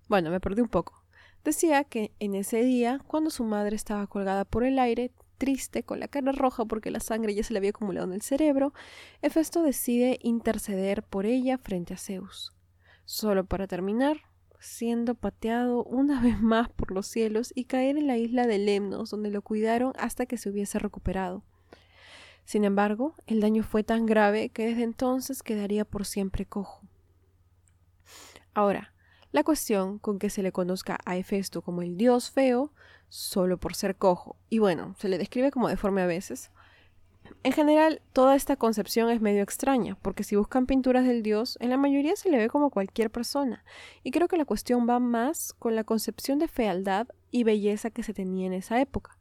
Bueno, 0.08 0.32
me 0.32 0.40
perdí 0.40 0.60
un 0.62 0.68
poco. 0.68 1.03
Decía 1.44 1.84
que 1.84 2.12
en 2.20 2.34
ese 2.34 2.62
día, 2.62 3.00
cuando 3.06 3.28
su 3.28 3.44
madre 3.44 3.76
estaba 3.76 4.06
colgada 4.06 4.46
por 4.46 4.64
el 4.64 4.78
aire, 4.78 5.12
triste, 5.36 5.82
con 5.82 6.00
la 6.00 6.08
cara 6.08 6.32
roja 6.32 6.64
porque 6.64 6.90
la 6.90 7.00
sangre 7.00 7.34
ya 7.34 7.42
se 7.42 7.52
le 7.52 7.58
había 7.58 7.70
acumulado 7.70 8.06
en 8.06 8.14
el 8.14 8.22
cerebro, 8.22 8.72
Hefesto 9.20 9.62
decide 9.62 10.18
interceder 10.22 11.02
por 11.02 11.26
ella 11.26 11.58
frente 11.58 11.92
a 11.92 11.98
Zeus. 11.98 12.54
Solo 13.04 13.44
para 13.44 13.66
terminar, 13.66 14.22
siendo 14.58 15.14
pateado 15.14 15.84
una 15.84 16.20
vez 16.22 16.40
más 16.40 16.70
por 16.70 16.92
los 16.92 17.06
cielos 17.06 17.52
y 17.54 17.64
caer 17.64 17.98
en 17.98 18.06
la 18.06 18.16
isla 18.16 18.46
de 18.46 18.58
Lemnos, 18.58 19.10
donde 19.10 19.30
lo 19.30 19.42
cuidaron 19.42 19.92
hasta 19.98 20.24
que 20.24 20.38
se 20.38 20.48
hubiese 20.48 20.78
recuperado. 20.78 21.44
Sin 22.46 22.64
embargo, 22.64 23.14
el 23.26 23.40
daño 23.40 23.62
fue 23.64 23.84
tan 23.84 24.06
grave 24.06 24.48
que 24.48 24.66
desde 24.66 24.82
entonces 24.82 25.42
quedaría 25.42 25.84
por 25.84 26.06
siempre 26.06 26.46
cojo. 26.46 26.80
Ahora, 28.54 28.93
la 29.34 29.42
cuestión 29.42 29.98
con 29.98 30.20
que 30.20 30.30
se 30.30 30.44
le 30.44 30.52
conozca 30.52 30.96
a 31.04 31.16
Hefesto 31.16 31.60
como 31.60 31.82
el 31.82 31.96
dios 31.96 32.30
feo, 32.30 32.72
solo 33.08 33.58
por 33.58 33.74
ser 33.74 33.96
cojo, 33.96 34.36
y 34.48 34.60
bueno, 34.60 34.94
se 34.96 35.08
le 35.08 35.18
describe 35.18 35.50
como 35.50 35.68
deforme 35.68 36.02
a 36.02 36.06
veces, 36.06 36.52
en 37.42 37.50
general, 37.50 38.00
toda 38.12 38.36
esta 38.36 38.54
concepción 38.54 39.10
es 39.10 39.20
medio 39.20 39.42
extraña, 39.42 39.96
porque 40.02 40.22
si 40.22 40.36
buscan 40.36 40.66
pinturas 40.66 41.04
del 41.04 41.24
dios, 41.24 41.58
en 41.60 41.70
la 41.70 41.76
mayoría 41.76 42.14
se 42.14 42.30
le 42.30 42.38
ve 42.38 42.48
como 42.48 42.70
cualquier 42.70 43.10
persona, 43.10 43.64
y 44.04 44.12
creo 44.12 44.28
que 44.28 44.36
la 44.36 44.44
cuestión 44.44 44.88
va 44.88 45.00
más 45.00 45.52
con 45.58 45.74
la 45.74 45.82
concepción 45.82 46.38
de 46.38 46.46
fealdad 46.46 47.08
y 47.32 47.42
belleza 47.42 47.90
que 47.90 48.04
se 48.04 48.14
tenía 48.14 48.46
en 48.46 48.52
esa 48.52 48.80
época. 48.80 49.18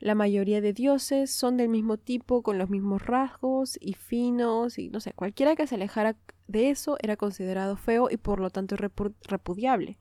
La 0.00 0.14
mayoría 0.14 0.60
de 0.60 0.72
dioses 0.72 1.30
son 1.30 1.56
del 1.56 1.68
mismo 1.68 1.96
tipo, 1.96 2.42
con 2.42 2.58
los 2.58 2.70
mismos 2.70 3.04
rasgos 3.04 3.78
y 3.80 3.94
finos, 3.94 4.78
y 4.78 4.90
no 4.90 5.00
sé, 5.00 5.12
cualquiera 5.12 5.56
que 5.56 5.66
se 5.66 5.74
alejara 5.74 6.16
de 6.46 6.70
eso 6.70 6.96
era 7.00 7.16
considerado 7.16 7.76
feo 7.76 8.08
y 8.10 8.16
por 8.16 8.40
lo 8.40 8.50
tanto 8.50 8.76
repudiable. 8.76 9.98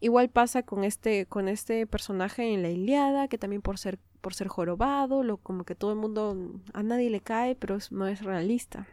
Igual 0.00 0.30
pasa 0.30 0.64
con 0.64 0.84
este, 0.84 1.26
con 1.26 1.48
este 1.48 1.86
personaje 1.86 2.52
en 2.52 2.62
la 2.62 2.70
Iliada, 2.70 3.28
que 3.28 3.38
también 3.38 3.62
por 3.62 3.78
ser, 3.78 3.98
por 4.20 4.34
ser 4.34 4.48
jorobado, 4.48 5.22
lo, 5.22 5.38
como 5.38 5.64
que 5.64 5.74
todo 5.74 5.92
el 5.92 5.98
mundo, 5.98 6.36
a 6.74 6.82
nadie 6.82 7.08
le 7.08 7.20
cae, 7.20 7.54
pero 7.54 7.78
no 7.90 8.08
es 8.08 8.22
realista. 8.22 8.86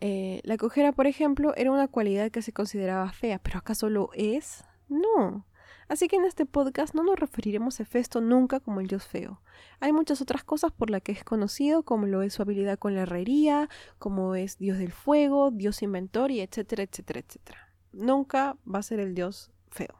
Eh, 0.00 0.40
la 0.44 0.56
cojera, 0.56 0.92
por 0.92 1.06
ejemplo, 1.06 1.54
era 1.56 1.70
una 1.70 1.88
cualidad 1.88 2.30
que 2.30 2.42
se 2.42 2.52
consideraba 2.52 3.12
fea, 3.12 3.38
pero 3.40 3.58
¿acaso 3.58 3.90
lo 3.90 4.10
es? 4.14 4.64
No. 4.88 5.44
Así 5.88 6.06
que 6.06 6.16
en 6.16 6.26
este 6.26 6.44
podcast 6.44 6.94
no 6.94 7.02
nos 7.02 7.18
referiremos 7.18 7.80
a 7.80 7.82
Hefesto 7.82 8.20
nunca 8.20 8.60
como 8.60 8.80
el 8.80 8.88
dios 8.88 9.06
feo. 9.06 9.40
Hay 9.80 9.92
muchas 9.92 10.20
otras 10.20 10.44
cosas 10.44 10.70
por 10.70 10.90
las 10.90 11.00
que 11.00 11.12
es 11.12 11.24
conocido, 11.24 11.82
como 11.82 12.06
lo 12.06 12.20
es 12.20 12.34
su 12.34 12.42
habilidad 12.42 12.78
con 12.78 12.94
la 12.94 13.02
herrería, 13.02 13.70
como 13.98 14.34
es 14.34 14.58
dios 14.58 14.76
del 14.78 14.92
fuego, 14.92 15.50
dios 15.50 15.82
inventor 15.82 16.30
y 16.30 16.40
etcétera, 16.40 16.82
etcétera, 16.82 17.20
etcétera. 17.20 17.74
Nunca 17.92 18.58
va 18.72 18.80
a 18.80 18.82
ser 18.82 19.00
el 19.00 19.14
dios 19.14 19.50
feo. 19.70 19.94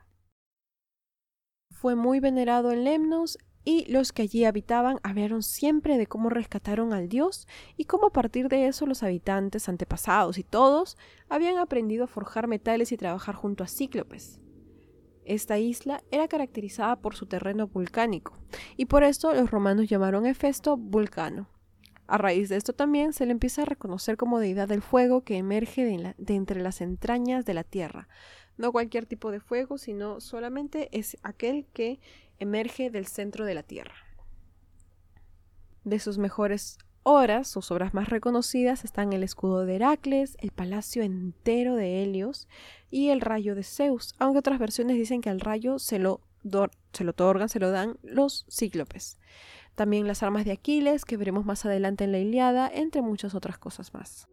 Fue 1.71 1.95
muy 1.95 2.21
venerado 2.21 2.71
en 2.73 2.85
Lemnos 2.85 3.39
y 3.65 3.91
los 3.91 4.13
que 4.13 4.23
allí 4.23 4.45
habitaban 4.45 4.99
hablaron 5.03 5.43
siempre 5.43 5.97
de 5.97 6.07
cómo 6.07 6.29
rescataron 6.29 6.93
al 6.93 7.09
dios 7.09 7.47
y 7.77 7.85
cómo 7.85 8.09
a 8.09 8.13
partir 8.13 8.49
de 8.49 8.67
eso 8.67 8.85
los 8.85 9.03
habitantes, 9.03 9.69
antepasados 9.69 10.37
y 10.39 10.43
todos 10.43 10.99
habían 11.31 11.57
aprendido 11.57 12.05
a 12.05 12.09
forjar 12.09 12.47
metales 12.47 12.93
y 12.93 12.99
trabajar 12.99 13.35
junto 13.35 13.65
a 13.65 13.69
cíclopes. 13.69 14.41
Esta 15.29 15.59
isla 15.59 16.03
era 16.11 16.27
caracterizada 16.27 16.97
por 16.97 17.15
su 17.15 17.27
terreno 17.27 17.67
volcánico, 17.67 18.33
y 18.79 18.87
por 18.87 19.03
esto 19.03 19.35
los 19.35 19.51
romanos 19.51 19.87
llamaron 19.87 20.25
a 20.25 20.31
Hefesto 20.31 20.79
Vulcano. 20.79 21.51
A 22.07 22.17
raíz 22.17 22.49
de 22.49 22.57
esto 22.57 22.73
también 22.73 23.13
se 23.13 23.27
le 23.27 23.33
empieza 23.33 23.61
a 23.61 23.67
reconocer 23.67 24.17
como 24.17 24.41
deidad 24.41 24.69
del 24.69 24.81
fuego 24.81 25.25
que 25.25 25.37
emerge 25.37 25.85
de, 25.85 26.15
de, 26.17 26.35
entre 26.35 26.63
las 26.63 26.81
entrañas 26.81 27.45
de 27.45 27.53
la 27.53 27.63
tierra. 27.63 28.09
No 28.57 28.73
cualquier 28.73 29.05
tipo 29.05 29.31
de 29.31 29.41
fuego, 29.41 29.77
sino 29.77 30.19
solamente 30.23 30.89
es 30.99 31.19
aquel 31.23 31.67
que 31.75 32.01
emerge 32.39 32.89
del 32.89 33.07
centro 33.07 33.45
de 33.45 33.53
la 33.53 33.63
tierra. 33.63 33.97
De 35.85 35.99
sus 35.99 36.17
mejores 36.17 36.79
Ahora, 37.11 37.43
sus 37.45 37.71
obras 37.71 37.95
más 37.95 38.11
reconocidas 38.11 38.85
están 38.85 39.15
el 39.15 39.23
escudo 39.23 39.65
de 39.65 39.77
Heracles, 39.77 40.37
el 40.41 40.51
palacio 40.51 41.03
entero 41.03 41.75
de 41.75 42.03
Helios 42.03 42.49
y 42.91 43.09
el 43.09 43.23
rayo 43.23 43.55
de 43.55 43.63
Zeus, 43.63 44.15
aunque 44.19 44.41
otras 44.41 44.59
versiones 44.59 44.99
dicen 44.99 45.23
que 45.23 45.31
al 45.31 45.41
rayo 45.41 45.79
se 45.79 45.99
lo, 45.99 46.21
se 46.93 47.05
lo 47.05 47.11
otorgan, 47.13 47.49
se 47.49 47.61
lo 47.61 47.71
dan 47.71 47.97
los 48.03 48.45
cíclopes. 48.51 49.19
También 49.75 50.07
las 50.07 50.23
armas 50.23 50.45
de 50.45 50.53
Aquiles, 50.53 51.07
que 51.07 51.17
veremos 51.17 51.47
más 51.47 51.65
adelante 51.65 52.05
en 52.05 52.13
la 52.13 52.19
Iliada, 52.19 52.71
entre 52.71 53.01
muchas 53.01 53.35
otras 53.35 53.57
cosas 53.57 53.95
más. 53.95 54.29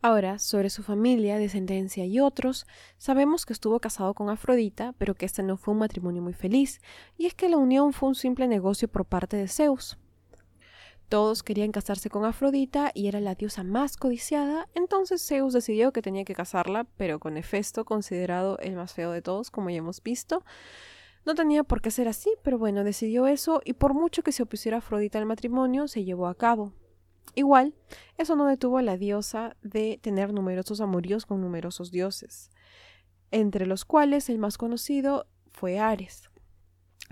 Ahora, 0.00 0.38
sobre 0.38 0.70
su 0.70 0.84
familia, 0.84 1.38
descendencia 1.38 2.04
y 2.06 2.20
otros, 2.20 2.66
sabemos 2.98 3.44
que 3.44 3.52
estuvo 3.52 3.80
casado 3.80 4.14
con 4.14 4.30
Afrodita, 4.30 4.94
pero 4.96 5.14
que 5.14 5.26
este 5.26 5.42
no 5.42 5.56
fue 5.56 5.74
un 5.74 5.80
matrimonio 5.80 6.22
muy 6.22 6.34
feliz, 6.34 6.80
y 7.16 7.26
es 7.26 7.34
que 7.34 7.48
la 7.48 7.56
unión 7.56 7.92
fue 7.92 8.08
un 8.08 8.14
simple 8.14 8.46
negocio 8.46 8.86
por 8.86 9.04
parte 9.04 9.36
de 9.36 9.48
Zeus. 9.48 9.98
Todos 11.08 11.42
querían 11.42 11.72
casarse 11.72 12.10
con 12.10 12.24
Afrodita 12.24 12.92
y 12.94 13.08
era 13.08 13.18
la 13.18 13.34
diosa 13.34 13.64
más 13.64 13.96
codiciada, 13.96 14.68
entonces 14.74 15.26
Zeus 15.26 15.52
decidió 15.52 15.90
que 15.90 16.02
tenía 16.02 16.24
que 16.24 16.34
casarla, 16.34 16.84
pero 16.96 17.18
con 17.18 17.36
Hefesto, 17.36 17.84
considerado 17.84 18.58
el 18.58 18.76
más 18.76 18.92
feo 18.92 19.10
de 19.10 19.22
todos, 19.22 19.50
como 19.50 19.70
ya 19.70 19.78
hemos 19.78 20.00
visto. 20.02 20.44
No 21.26 21.34
tenía 21.34 21.64
por 21.64 21.80
qué 21.80 21.90
ser 21.90 22.06
así, 22.06 22.30
pero 22.44 22.56
bueno, 22.56 22.84
decidió 22.84 23.26
eso 23.26 23.62
y 23.64 23.72
por 23.72 23.94
mucho 23.94 24.22
que 24.22 24.32
se 24.32 24.44
opusiera 24.44 24.78
Afrodita 24.78 25.18
al 25.18 25.26
matrimonio, 25.26 25.88
se 25.88 26.04
llevó 26.04 26.28
a 26.28 26.36
cabo. 26.36 26.72
Igual, 27.34 27.74
eso 28.16 28.36
no 28.36 28.46
detuvo 28.46 28.78
a 28.78 28.82
la 28.82 28.96
diosa 28.96 29.56
de 29.62 29.98
tener 30.02 30.32
numerosos 30.32 30.80
amoríos 30.80 31.26
con 31.26 31.40
numerosos 31.40 31.90
dioses, 31.90 32.50
entre 33.30 33.66
los 33.66 33.84
cuales 33.84 34.28
el 34.28 34.38
más 34.38 34.58
conocido 34.58 35.26
fue 35.52 35.78
Ares. 35.78 36.30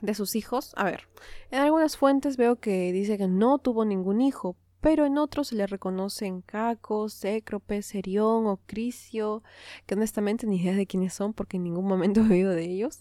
De 0.03 0.15
sus 0.15 0.37
hijos, 0.37 0.75
a 0.77 0.85
ver, 0.85 1.09
en 1.51 1.61
algunas 1.61 1.97
fuentes 1.97 2.37
veo 2.37 2.57
que 2.57 2.93
dice 2.93 3.17
que 3.17 3.29
no 3.29 3.59
tuvo 3.59 3.85
ningún 3.85 4.21
hijo, 4.21 4.57
pero 4.81 5.07
en 5.07 5.17
otros 5.17 5.49
se 5.49 5.57
le 5.57 5.67
reconocen 5.67 6.43
Caco, 6.43 7.09
Cécrope, 7.09 7.83
Serión 7.83 8.47
o 8.47 8.61
Crisio, 8.67 9.43
que 9.87 9.95
honestamente 9.95 10.47
ni 10.47 10.59
idea 10.61 10.75
de 10.75 10.87
quiénes 10.87 11.15
son 11.15 11.33
porque 11.33 11.57
en 11.57 11.65
ningún 11.65 11.87
momento 11.87 12.21
he 12.21 12.31
oído 12.31 12.51
de 12.51 12.65
ellos. 12.65 12.99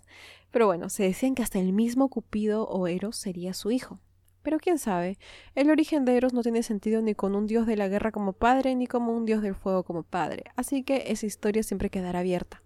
Pero 0.51 0.67
bueno, 0.67 0.89
se 0.89 1.03
decían 1.03 1.35
que 1.35 1.43
hasta 1.43 1.59
el 1.59 1.73
mismo 1.73 2.09
Cupido 2.09 2.65
o 2.65 2.87
Eros 2.87 3.17
sería 3.17 3.53
su 3.53 3.71
hijo. 3.71 3.99
Pero 4.45 4.59
quién 4.59 4.77
sabe, 4.77 5.17
el 5.55 5.71
origen 5.71 6.05
de 6.05 6.15
Eros 6.15 6.31
no 6.33 6.43
tiene 6.43 6.61
sentido 6.61 7.01
ni 7.01 7.15
con 7.15 7.33
un 7.33 7.47
dios 7.47 7.65
de 7.65 7.75
la 7.75 7.87
guerra 7.87 8.11
como 8.11 8.31
padre, 8.31 8.75
ni 8.75 8.85
como 8.85 9.11
un 9.11 9.25
dios 9.25 9.41
del 9.41 9.55
fuego 9.55 9.81
como 9.81 10.03
padre, 10.03 10.43
así 10.55 10.83
que 10.83 11.05
esa 11.07 11.25
historia 11.25 11.63
siempre 11.63 11.89
quedará 11.89 12.19
abierta. 12.19 12.61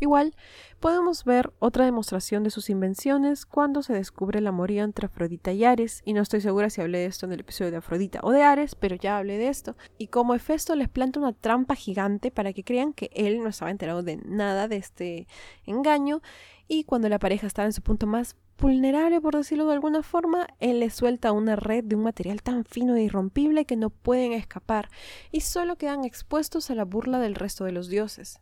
Igual, 0.00 0.34
podemos 0.80 1.24
ver 1.24 1.52
otra 1.60 1.84
demostración 1.84 2.42
de 2.42 2.50
sus 2.50 2.68
invenciones 2.68 3.46
cuando 3.46 3.84
se 3.84 3.92
descubre 3.92 4.40
el 4.40 4.48
amorío 4.48 4.82
entre 4.82 5.06
Afrodita 5.06 5.52
y 5.52 5.64
Ares, 5.64 6.02
y 6.04 6.14
no 6.14 6.22
estoy 6.22 6.40
segura 6.40 6.68
si 6.68 6.80
hablé 6.80 6.98
de 6.98 7.06
esto 7.06 7.26
en 7.26 7.32
el 7.32 7.40
episodio 7.40 7.70
de 7.70 7.76
Afrodita 7.76 8.18
o 8.24 8.32
de 8.32 8.42
Ares, 8.42 8.74
pero 8.74 8.96
ya 8.96 9.18
hablé 9.18 9.38
de 9.38 9.48
esto, 9.48 9.76
y 9.98 10.08
como 10.08 10.34
Hefesto 10.34 10.74
les 10.74 10.88
planta 10.88 11.20
una 11.20 11.32
trampa 11.32 11.76
gigante 11.76 12.32
para 12.32 12.52
que 12.52 12.64
crean 12.64 12.92
que 12.92 13.10
él 13.14 13.40
no 13.40 13.50
estaba 13.50 13.70
enterado 13.70 14.02
de 14.02 14.16
nada 14.16 14.66
de 14.66 14.78
este 14.78 15.28
engaño, 15.64 16.22
y 16.66 16.82
cuando 16.82 17.08
la 17.08 17.20
pareja 17.20 17.46
estaba 17.46 17.66
en 17.66 17.72
su 17.72 17.82
punto 17.82 18.08
más 18.08 18.34
vulnerable, 18.58 19.20
por 19.20 19.36
decirlo 19.36 19.66
de 19.66 19.74
alguna 19.74 20.02
forma, 20.02 20.48
él 20.58 20.80
le 20.80 20.90
suelta 20.90 21.32
una 21.32 21.56
red 21.56 21.84
de 21.84 21.96
un 21.96 22.02
material 22.02 22.42
tan 22.42 22.64
fino 22.64 22.96
e 22.96 23.02
irrompible 23.02 23.64
que 23.64 23.76
no 23.76 23.90
pueden 23.90 24.32
escapar 24.32 24.88
y 25.30 25.40
solo 25.40 25.76
quedan 25.76 26.04
expuestos 26.04 26.70
a 26.70 26.74
la 26.74 26.84
burla 26.84 27.20
del 27.20 27.34
resto 27.34 27.64
de 27.64 27.72
los 27.72 27.88
dioses. 27.88 28.40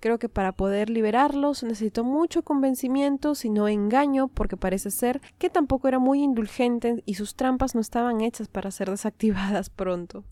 Creo 0.00 0.18
que 0.18 0.28
para 0.28 0.52
poder 0.52 0.88
liberarlos 0.88 1.62
necesitó 1.62 2.02
mucho 2.02 2.42
convencimiento, 2.42 3.34
si 3.34 3.50
no 3.50 3.68
engaño, 3.68 4.28
porque 4.28 4.56
parece 4.56 4.90
ser 4.90 5.20
que 5.38 5.50
tampoco 5.50 5.88
era 5.88 5.98
muy 5.98 6.22
indulgente 6.22 7.02
y 7.04 7.14
sus 7.14 7.34
trampas 7.34 7.74
no 7.74 7.80
estaban 7.80 8.22
hechas 8.22 8.48
para 8.48 8.70
ser 8.70 8.90
desactivadas 8.90 9.68
pronto. 9.68 10.24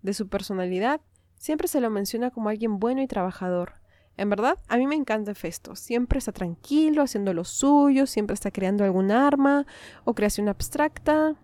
De 0.00 0.14
su 0.14 0.28
personalidad, 0.28 1.00
siempre 1.36 1.68
se 1.68 1.80
lo 1.80 1.90
menciona 1.90 2.30
como 2.30 2.48
alguien 2.48 2.78
bueno 2.78 3.02
y 3.02 3.06
trabajador, 3.06 3.74
en 4.18 4.30
verdad, 4.30 4.58
a 4.68 4.76
mí 4.76 4.86
me 4.86 4.96
encanta 4.96 5.32
Festo. 5.34 5.76
Siempre 5.76 6.18
está 6.18 6.32
tranquilo, 6.32 7.02
haciendo 7.02 7.32
lo 7.32 7.44
suyo, 7.44 8.04
siempre 8.06 8.34
está 8.34 8.50
creando 8.50 8.82
algún 8.82 9.12
arma 9.12 9.64
o 10.04 10.14
creación 10.14 10.48
abstracta. 10.48 11.36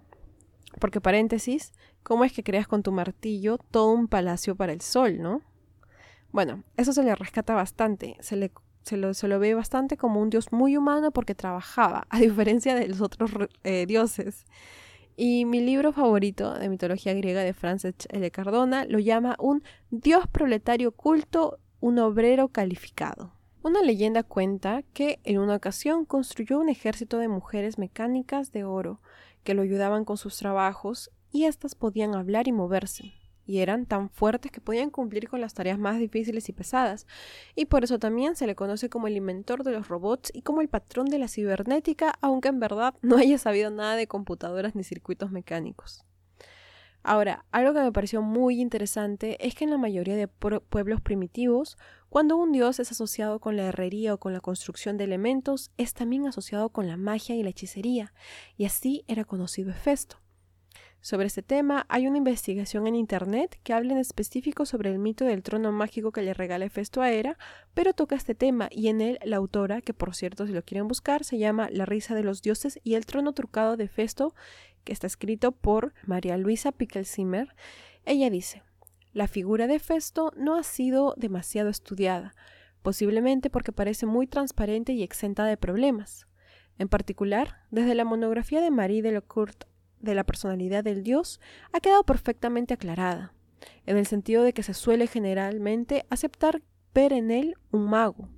Porque, 0.81 1.00
paréntesis, 1.00 1.73
¿cómo 2.02 2.25
es 2.25 2.33
que 2.33 2.43
creas 2.43 2.66
con 2.66 2.83
tu 2.83 2.90
martillo 2.90 3.59
todo 3.71 3.93
un 3.93 4.09
palacio 4.09 4.57
para 4.57 4.73
el 4.73 4.81
sol, 4.81 5.23
no? 5.23 5.43
Bueno, 6.33 6.64
eso 6.76 6.93
se 6.93 7.04
le 7.04 7.14
rescata 7.14 7.54
bastante. 7.54 8.16
Se, 8.19 8.35
le, 8.35 8.50
se, 8.83 8.97
lo, 8.97 9.14
se 9.14 9.28
lo 9.28 9.38
ve 9.38 9.54
bastante 9.54 9.97
como 9.97 10.21
un 10.21 10.31
dios 10.31 10.50
muy 10.50 10.76
humano 10.76 11.12
porque 11.12 11.37
trabajaba, 11.37 12.09
a 12.11 12.19
diferencia 12.19 12.75
de 12.75 12.88
los 12.88 13.00
otros 13.00 13.31
eh, 13.62 13.87
dioses. 13.87 14.47
Y 15.16 15.45
mi 15.45 15.61
libro 15.61 15.93
favorito 15.93 16.54
de 16.54 16.69
mitología 16.69 17.14
griega 17.14 17.43
de 17.43 17.54
Frances 17.54 17.95
L. 18.09 18.28
Cardona 18.33 18.85
lo 18.85 18.99
llama 18.99 19.37
un 19.38 19.62
dios 19.90 20.26
proletario 20.26 20.90
culto 20.90 21.61
un 21.84 21.98
obrero 21.98 22.48
calificado. 22.48 23.34
Una 23.62 23.82
leyenda 23.82 24.22
cuenta 24.22 24.80
que 24.94 25.20
en 25.22 25.38
una 25.38 25.56
ocasión 25.56 26.06
construyó 26.06 26.58
un 26.58 26.70
ejército 26.70 27.18
de 27.18 27.28
mujeres 27.28 27.76
mecánicas 27.76 28.52
de 28.52 28.64
oro 28.64 29.02
que 29.42 29.52
lo 29.52 29.60
ayudaban 29.60 30.06
con 30.06 30.16
sus 30.16 30.38
trabajos 30.38 31.10
y 31.30 31.44
éstas 31.44 31.74
podían 31.74 32.14
hablar 32.14 32.48
y 32.48 32.52
moverse, 32.52 33.12
y 33.44 33.58
eran 33.58 33.84
tan 33.84 34.08
fuertes 34.08 34.50
que 34.50 34.62
podían 34.62 34.88
cumplir 34.88 35.28
con 35.28 35.42
las 35.42 35.52
tareas 35.52 35.78
más 35.78 35.98
difíciles 35.98 36.48
y 36.48 36.54
pesadas, 36.54 37.06
y 37.54 37.66
por 37.66 37.84
eso 37.84 37.98
también 37.98 38.34
se 38.34 38.46
le 38.46 38.54
conoce 38.54 38.88
como 38.88 39.06
el 39.06 39.18
inventor 39.18 39.62
de 39.62 39.72
los 39.72 39.88
robots 39.88 40.30
y 40.32 40.40
como 40.40 40.62
el 40.62 40.70
patrón 40.70 41.04
de 41.10 41.18
la 41.18 41.28
cibernética, 41.28 42.14
aunque 42.22 42.48
en 42.48 42.60
verdad 42.60 42.94
no 43.02 43.18
haya 43.18 43.36
sabido 43.36 43.70
nada 43.70 43.96
de 43.96 44.06
computadoras 44.06 44.74
ni 44.74 44.84
circuitos 44.84 45.32
mecánicos. 45.32 46.06
Ahora, 47.06 47.44
algo 47.52 47.75
que 47.75 47.80
me 47.80 47.92
pareció 47.92 48.23
muy 48.23 48.62
interesante 48.62 49.37
es 49.46 49.54
que 49.54 49.64
en 49.64 49.70
la 49.70 49.76
mayoría 49.76 50.16
de 50.16 50.26
pueblos 50.26 51.02
primitivos, 51.02 51.76
cuando 52.08 52.38
un 52.38 52.50
dios 52.50 52.80
es 52.80 52.90
asociado 52.90 53.40
con 53.40 53.58
la 53.58 53.64
herrería 53.64 54.14
o 54.14 54.18
con 54.18 54.32
la 54.32 54.40
construcción 54.40 54.96
de 54.96 55.04
elementos, 55.04 55.70
es 55.76 55.92
también 55.92 56.26
asociado 56.26 56.70
con 56.70 56.88
la 56.88 56.96
magia 56.96 57.37
y 57.37 57.42
la 57.42 57.50
hechicería, 57.50 58.14
y 58.56 58.64
así 58.64 59.04
era 59.06 59.26
conocido 59.26 59.70
Hefesto. 59.70 60.25
Sobre 61.02 61.26
este 61.26 61.42
tema 61.42 61.84
hay 61.90 62.06
una 62.06 62.16
investigación 62.16 62.87
en 62.87 62.94
Internet 62.94 63.61
que 63.62 63.75
habla 63.75 63.92
en 63.92 63.99
específico 63.99 64.64
sobre 64.64 64.90
el 64.90 64.99
mito 64.99 65.26
del 65.26 65.42
trono 65.42 65.70
mágico 65.70 66.12
que 66.12 66.23
le 66.23 66.32
regala 66.32 66.64
Hefesto 66.64 67.02
a 67.02 67.12
Hera, 67.12 67.37
pero 67.75 67.92
toca 67.92 68.16
este 68.16 68.34
tema 68.34 68.70
y 68.70 68.88
en 68.88 69.02
él 69.02 69.18
la 69.23 69.37
autora, 69.37 69.82
que 69.82 69.92
por 69.92 70.14
cierto 70.14 70.46
si 70.46 70.54
lo 70.54 70.62
quieren 70.62 70.88
buscar, 70.88 71.23
se 71.23 71.37
llama 71.37 71.68
La 71.70 71.84
risa 71.84 72.14
de 72.14 72.23
los 72.23 72.40
dioses 72.40 72.80
y 72.82 72.94
el 72.94 73.04
trono 73.04 73.34
trucado 73.34 73.76
de 73.76 73.84
Hefesto, 73.84 74.34
que 74.84 74.92
está 74.92 75.06
escrito 75.06 75.52
por 75.52 75.94
María 76.06 76.36
Luisa 76.36 76.72
Pickelsimer. 76.72 77.54
Ella 78.04 78.30
dice, 78.30 78.62
la 79.12 79.28
figura 79.28 79.66
de 79.66 79.76
Hefesto 79.76 80.32
no 80.36 80.56
ha 80.56 80.62
sido 80.62 81.14
demasiado 81.16 81.70
estudiada, 81.70 82.34
posiblemente 82.82 83.50
porque 83.50 83.72
parece 83.72 84.06
muy 84.06 84.26
transparente 84.26 84.92
y 84.92 85.02
exenta 85.02 85.44
de 85.44 85.56
problemas. 85.56 86.26
En 86.78 86.88
particular, 86.88 87.62
desde 87.70 87.94
la 87.94 88.04
monografía 88.04 88.60
de 88.60 88.70
Marie 88.70 89.02
de 89.02 89.12
Lecourt 89.12 89.64
de 90.00 90.14
la 90.14 90.24
personalidad 90.24 90.84
del 90.84 91.02
dios 91.02 91.40
ha 91.72 91.80
quedado 91.80 92.04
perfectamente 92.04 92.74
aclarada, 92.74 93.32
en 93.86 93.96
el 93.96 94.06
sentido 94.06 94.42
de 94.42 94.52
que 94.52 94.62
se 94.62 94.74
suele 94.74 95.06
generalmente 95.06 96.04
aceptar 96.10 96.62
ver 96.92 97.12
en 97.12 97.30
él 97.30 97.54
un 97.70 97.88
mago. 97.88 98.28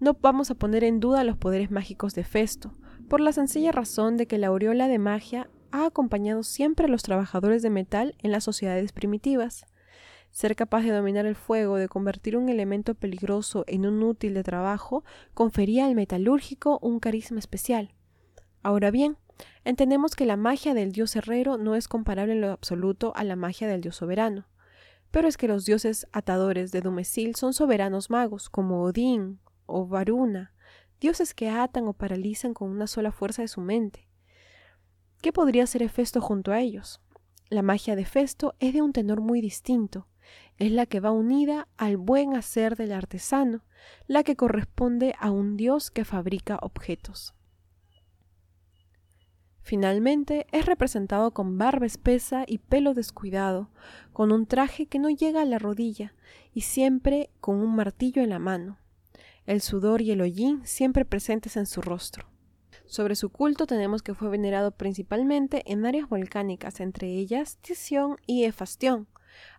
No 0.00 0.14
vamos 0.14 0.50
a 0.50 0.54
poner 0.54 0.84
en 0.84 1.00
duda 1.00 1.24
los 1.24 1.36
poderes 1.36 1.70
mágicos 1.70 2.14
de 2.14 2.24
Festo, 2.24 2.72
por 3.08 3.20
la 3.20 3.32
sencilla 3.32 3.72
razón 3.72 4.16
de 4.16 4.26
que 4.26 4.38
la 4.38 4.48
aureola 4.48 4.88
de 4.88 4.98
magia 4.98 5.50
ha 5.70 5.86
acompañado 5.86 6.42
siempre 6.42 6.86
a 6.86 6.88
los 6.88 7.02
trabajadores 7.02 7.62
de 7.62 7.70
metal 7.70 8.14
en 8.22 8.32
las 8.32 8.44
sociedades 8.44 8.92
primitivas. 8.92 9.66
Ser 10.30 10.56
capaz 10.56 10.82
de 10.82 10.92
dominar 10.92 11.26
el 11.26 11.34
fuego, 11.34 11.76
de 11.76 11.88
convertir 11.88 12.36
un 12.36 12.48
elemento 12.48 12.94
peligroso 12.94 13.64
en 13.66 13.86
un 13.86 14.02
útil 14.02 14.34
de 14.34 14.44
trabajo, 14.44 15.04
confería 15.34 15.86
al 15.86 15.94
metalúrgico 15.94 16.78
un 16.82 17.00
carisma 17.00 17.38
especial. 17.38 17.94
Ahora 18.62 18.90
bien, 18.90 19.16
Entendemos 19.64 20.16
que 20.16 20.26
la 20.26 20.36
magia 20.36 20.74
del 20.74 20.92
dios 20.92 21.14
herrero 21.16 21.58
no 21.58 21.74
es 21.74 21.88
comparable 21.88 22.32
en 22.32 22.40
lo 22.40 22.50
absoluto 22.50 23.12
a 23.16 23.24
la 23.24 23.36
magia 23.36 23.68
del 23.68 23.80
dios 23.80 23.96
soberano. 23.96 24.46
Pero 25.10 25.28
es 25.28 25.36
que 25.36 25.48
los 25.48 25.64
dioses 25.64 26.06
atadores 26.12 26.70
de 26.70 26.80
Dumesil 26.80 27.34
son 27.34 27.54
soberanos 27.54 28.10
magos, 28.10 28.50
como 28.50 28.82
Odín 28.82 29.40
o 29.66 29.86
Varuna, 29.86 30.52
dioses 31.00 31.34
que 31.34 31.48
atan 31.48 31.86
o 31.86 31.92
paralizan 31.92 32.54
con 32.54 32.70
una 32.70 32.86
sola 32.86 33.12
fuerza 33.12 33.42
de 33.42 33.48
su 33.48 33.60
mente. 33.60 34.08
¿Qué 35.20 35.32
podría 35.32 35.66
ser 35.66 35.82
Hefesto 35.82 36.20
junto 36.20 36.52
a 36.52 36.60
ellos? 36.60 37.00
La 37.50 37.62
magia 37.62 37.96
de 37.96 38.02
Hefesto 38.02 38.54
es 38.60 38.74
de 38.74 38.82
un 38.82 38.92
tenor 38.92 39.20
muy 39.20 39.40
distinto. 39.40 40.06
Es 40.58 40.70
la 40.70 40.86
que 40.86 41.00
va 41.00 41.10
unida 41.10 41.66
al 41.76 41.96
buen 41.96 42.36
hacer 42.36 42.76
del 42.76 42.92
artesano, 42.92 43.64
la 44.06 44.22
que 44.22 44.36
corresponde 44.36 45.14
a 45.18 45.30
un 45.30 45.56
dios 45.56 45.90
que 45.90 46.04
fabrica 46.04 46.58
objetos. 46.60 47.34
Finalmente, 49.68 50.46
es 50.50 50.64
representado 50.64 51.32
con 51.32 51.58
barba 51.58 51.84
espesa 51.84 52.44
y 52.46 52.56
pelo 52.56 52.94
descuidado, 52.94 53.70
con 54.12 54.32
un 54.32 54.46
traje 54.46 54.86
que 54.86 54.98
no 54.98 55.10
llega 55.10 55.42
a 55.42 55.44
la 55.44 55.58
rodilla 55.58 56.14
y 56.54 56.62
siempre 56.62 57.30
con 57.40 57.56
un 57.56 57.76
martillo 57.76 58.22
en 58.22 58.30
la 58.30 58.38
mano, 58.38 58.78
el 59.48 59.62
sudor 59.62 60.02
y 60.02 60.10
el 60.10 60.20
hollín 60.20 60.60
siempre 60.66 61.06
presentes 61.06 61.56
en 61.56 61.64
su 61.64 61.80
rostro. 61.80 62.28
Sobre 62.84 63.16
su 63.16 63.30
culto 63.30 63.66
tenemos 63.66 64.02
que 64.02 64.12
fue 64.12 64.28
venerado 64.28 64.72
principalmente 64.72 65.62
en 65.64 65.86
áreas 65.86 66.06
volcánicas, 66.06 66.80
entre 66.80 67.08
ellas 67.08 67.56
Tisión 67.62 68.18
y 68.26 68.44
Efastión. 68.44 69.08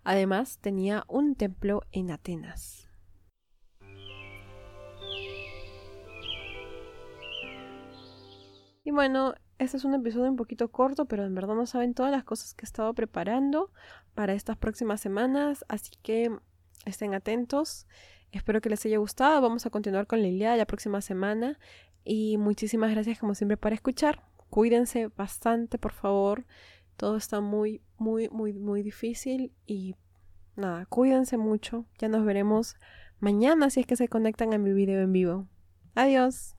Además, 0.03 0.59
tenía 0.61 1.05
un 1.07 1.33
templo 1.33 1.81
en 1.91 2.11
Atenas. 2.11 2.87
Y 8.83 8.91
bueno, 8.91 9.33
este 9.57 9.77
es 9.77 9.85
un 9.85 9.95
episodio 9.95 10.29
un 10.29 10.35
poquito 10.35 10.69
corto, 10.71 11.05
pero 11.05 11.25
en 11.25 11.33
verdad 11.33 11.55
no 11.55 11.65
saben 11.65 11.95
todas 11.95 12.11
las 12.11 12.23
cosas 12.23 12.53
que 12.53 12.63
he 12.63 12.67
estado 12.67 12.93
preparando 12.93 13.71
para 14.13 14.33
estas 14.33 14.55
próximas 14.55 15.01
semanas, 15.01 15.65
así 15.67 15.93
que 16.03 16.29
estén 16.85 17.15
atentos. 17.15 17.87
Espero 18.31 18.61
que 18.61 18.69
les 18.69 18.85
haya 18.85 18.97
gustado. 18.97 19.41
Vamos 19.41 19.65
a 19.65 19.69
continuar 19.69 20.07
con 20.07 20.21
la 20.21 20.27
idea 20.27 20.55
la 20.55 20.65
próxima 20.65 21.01
semana. 21.01 21.57
Y 22.03 22.37
muchísimas 22.37 22.91
gracias 22.91 23.19
como 23.19 23.35
siempre 23.35 23.57
por 23.57 23.73
escuchar. 23.73 24.23
Cuídense 24.49 25.07
bastante, 25.07 25.77
por 25.77 25.93
favor. 25.93 26.45
Todo 26.97 27.17
está 27.17 27.41
muy, 27.41 27.81
muy, 27.97 28.29
muy, 28.29 28.53
muy 28.53 28.83
difícil. 28.83 29.53
Y 29.65 29.95
nada, 30.55 30.85
cuídense 30.85 31.37
mucho. 31.37 31.85
Ya 31.99 32.07
nos 32.07 32.25
veremos 32.25 32.75
mañana 33.19 33.69
si 33.69 33.81
es 33.81 33.85
que 33.85 33.95
se 33.95 34.07
conectan 34.07 34.53
a 34.53 34.57
mi 34.57 34.73
video 34.73 35.01
en 35.01 35.11
vivo. 35.11 35.47
Adiós. 35.95 36.58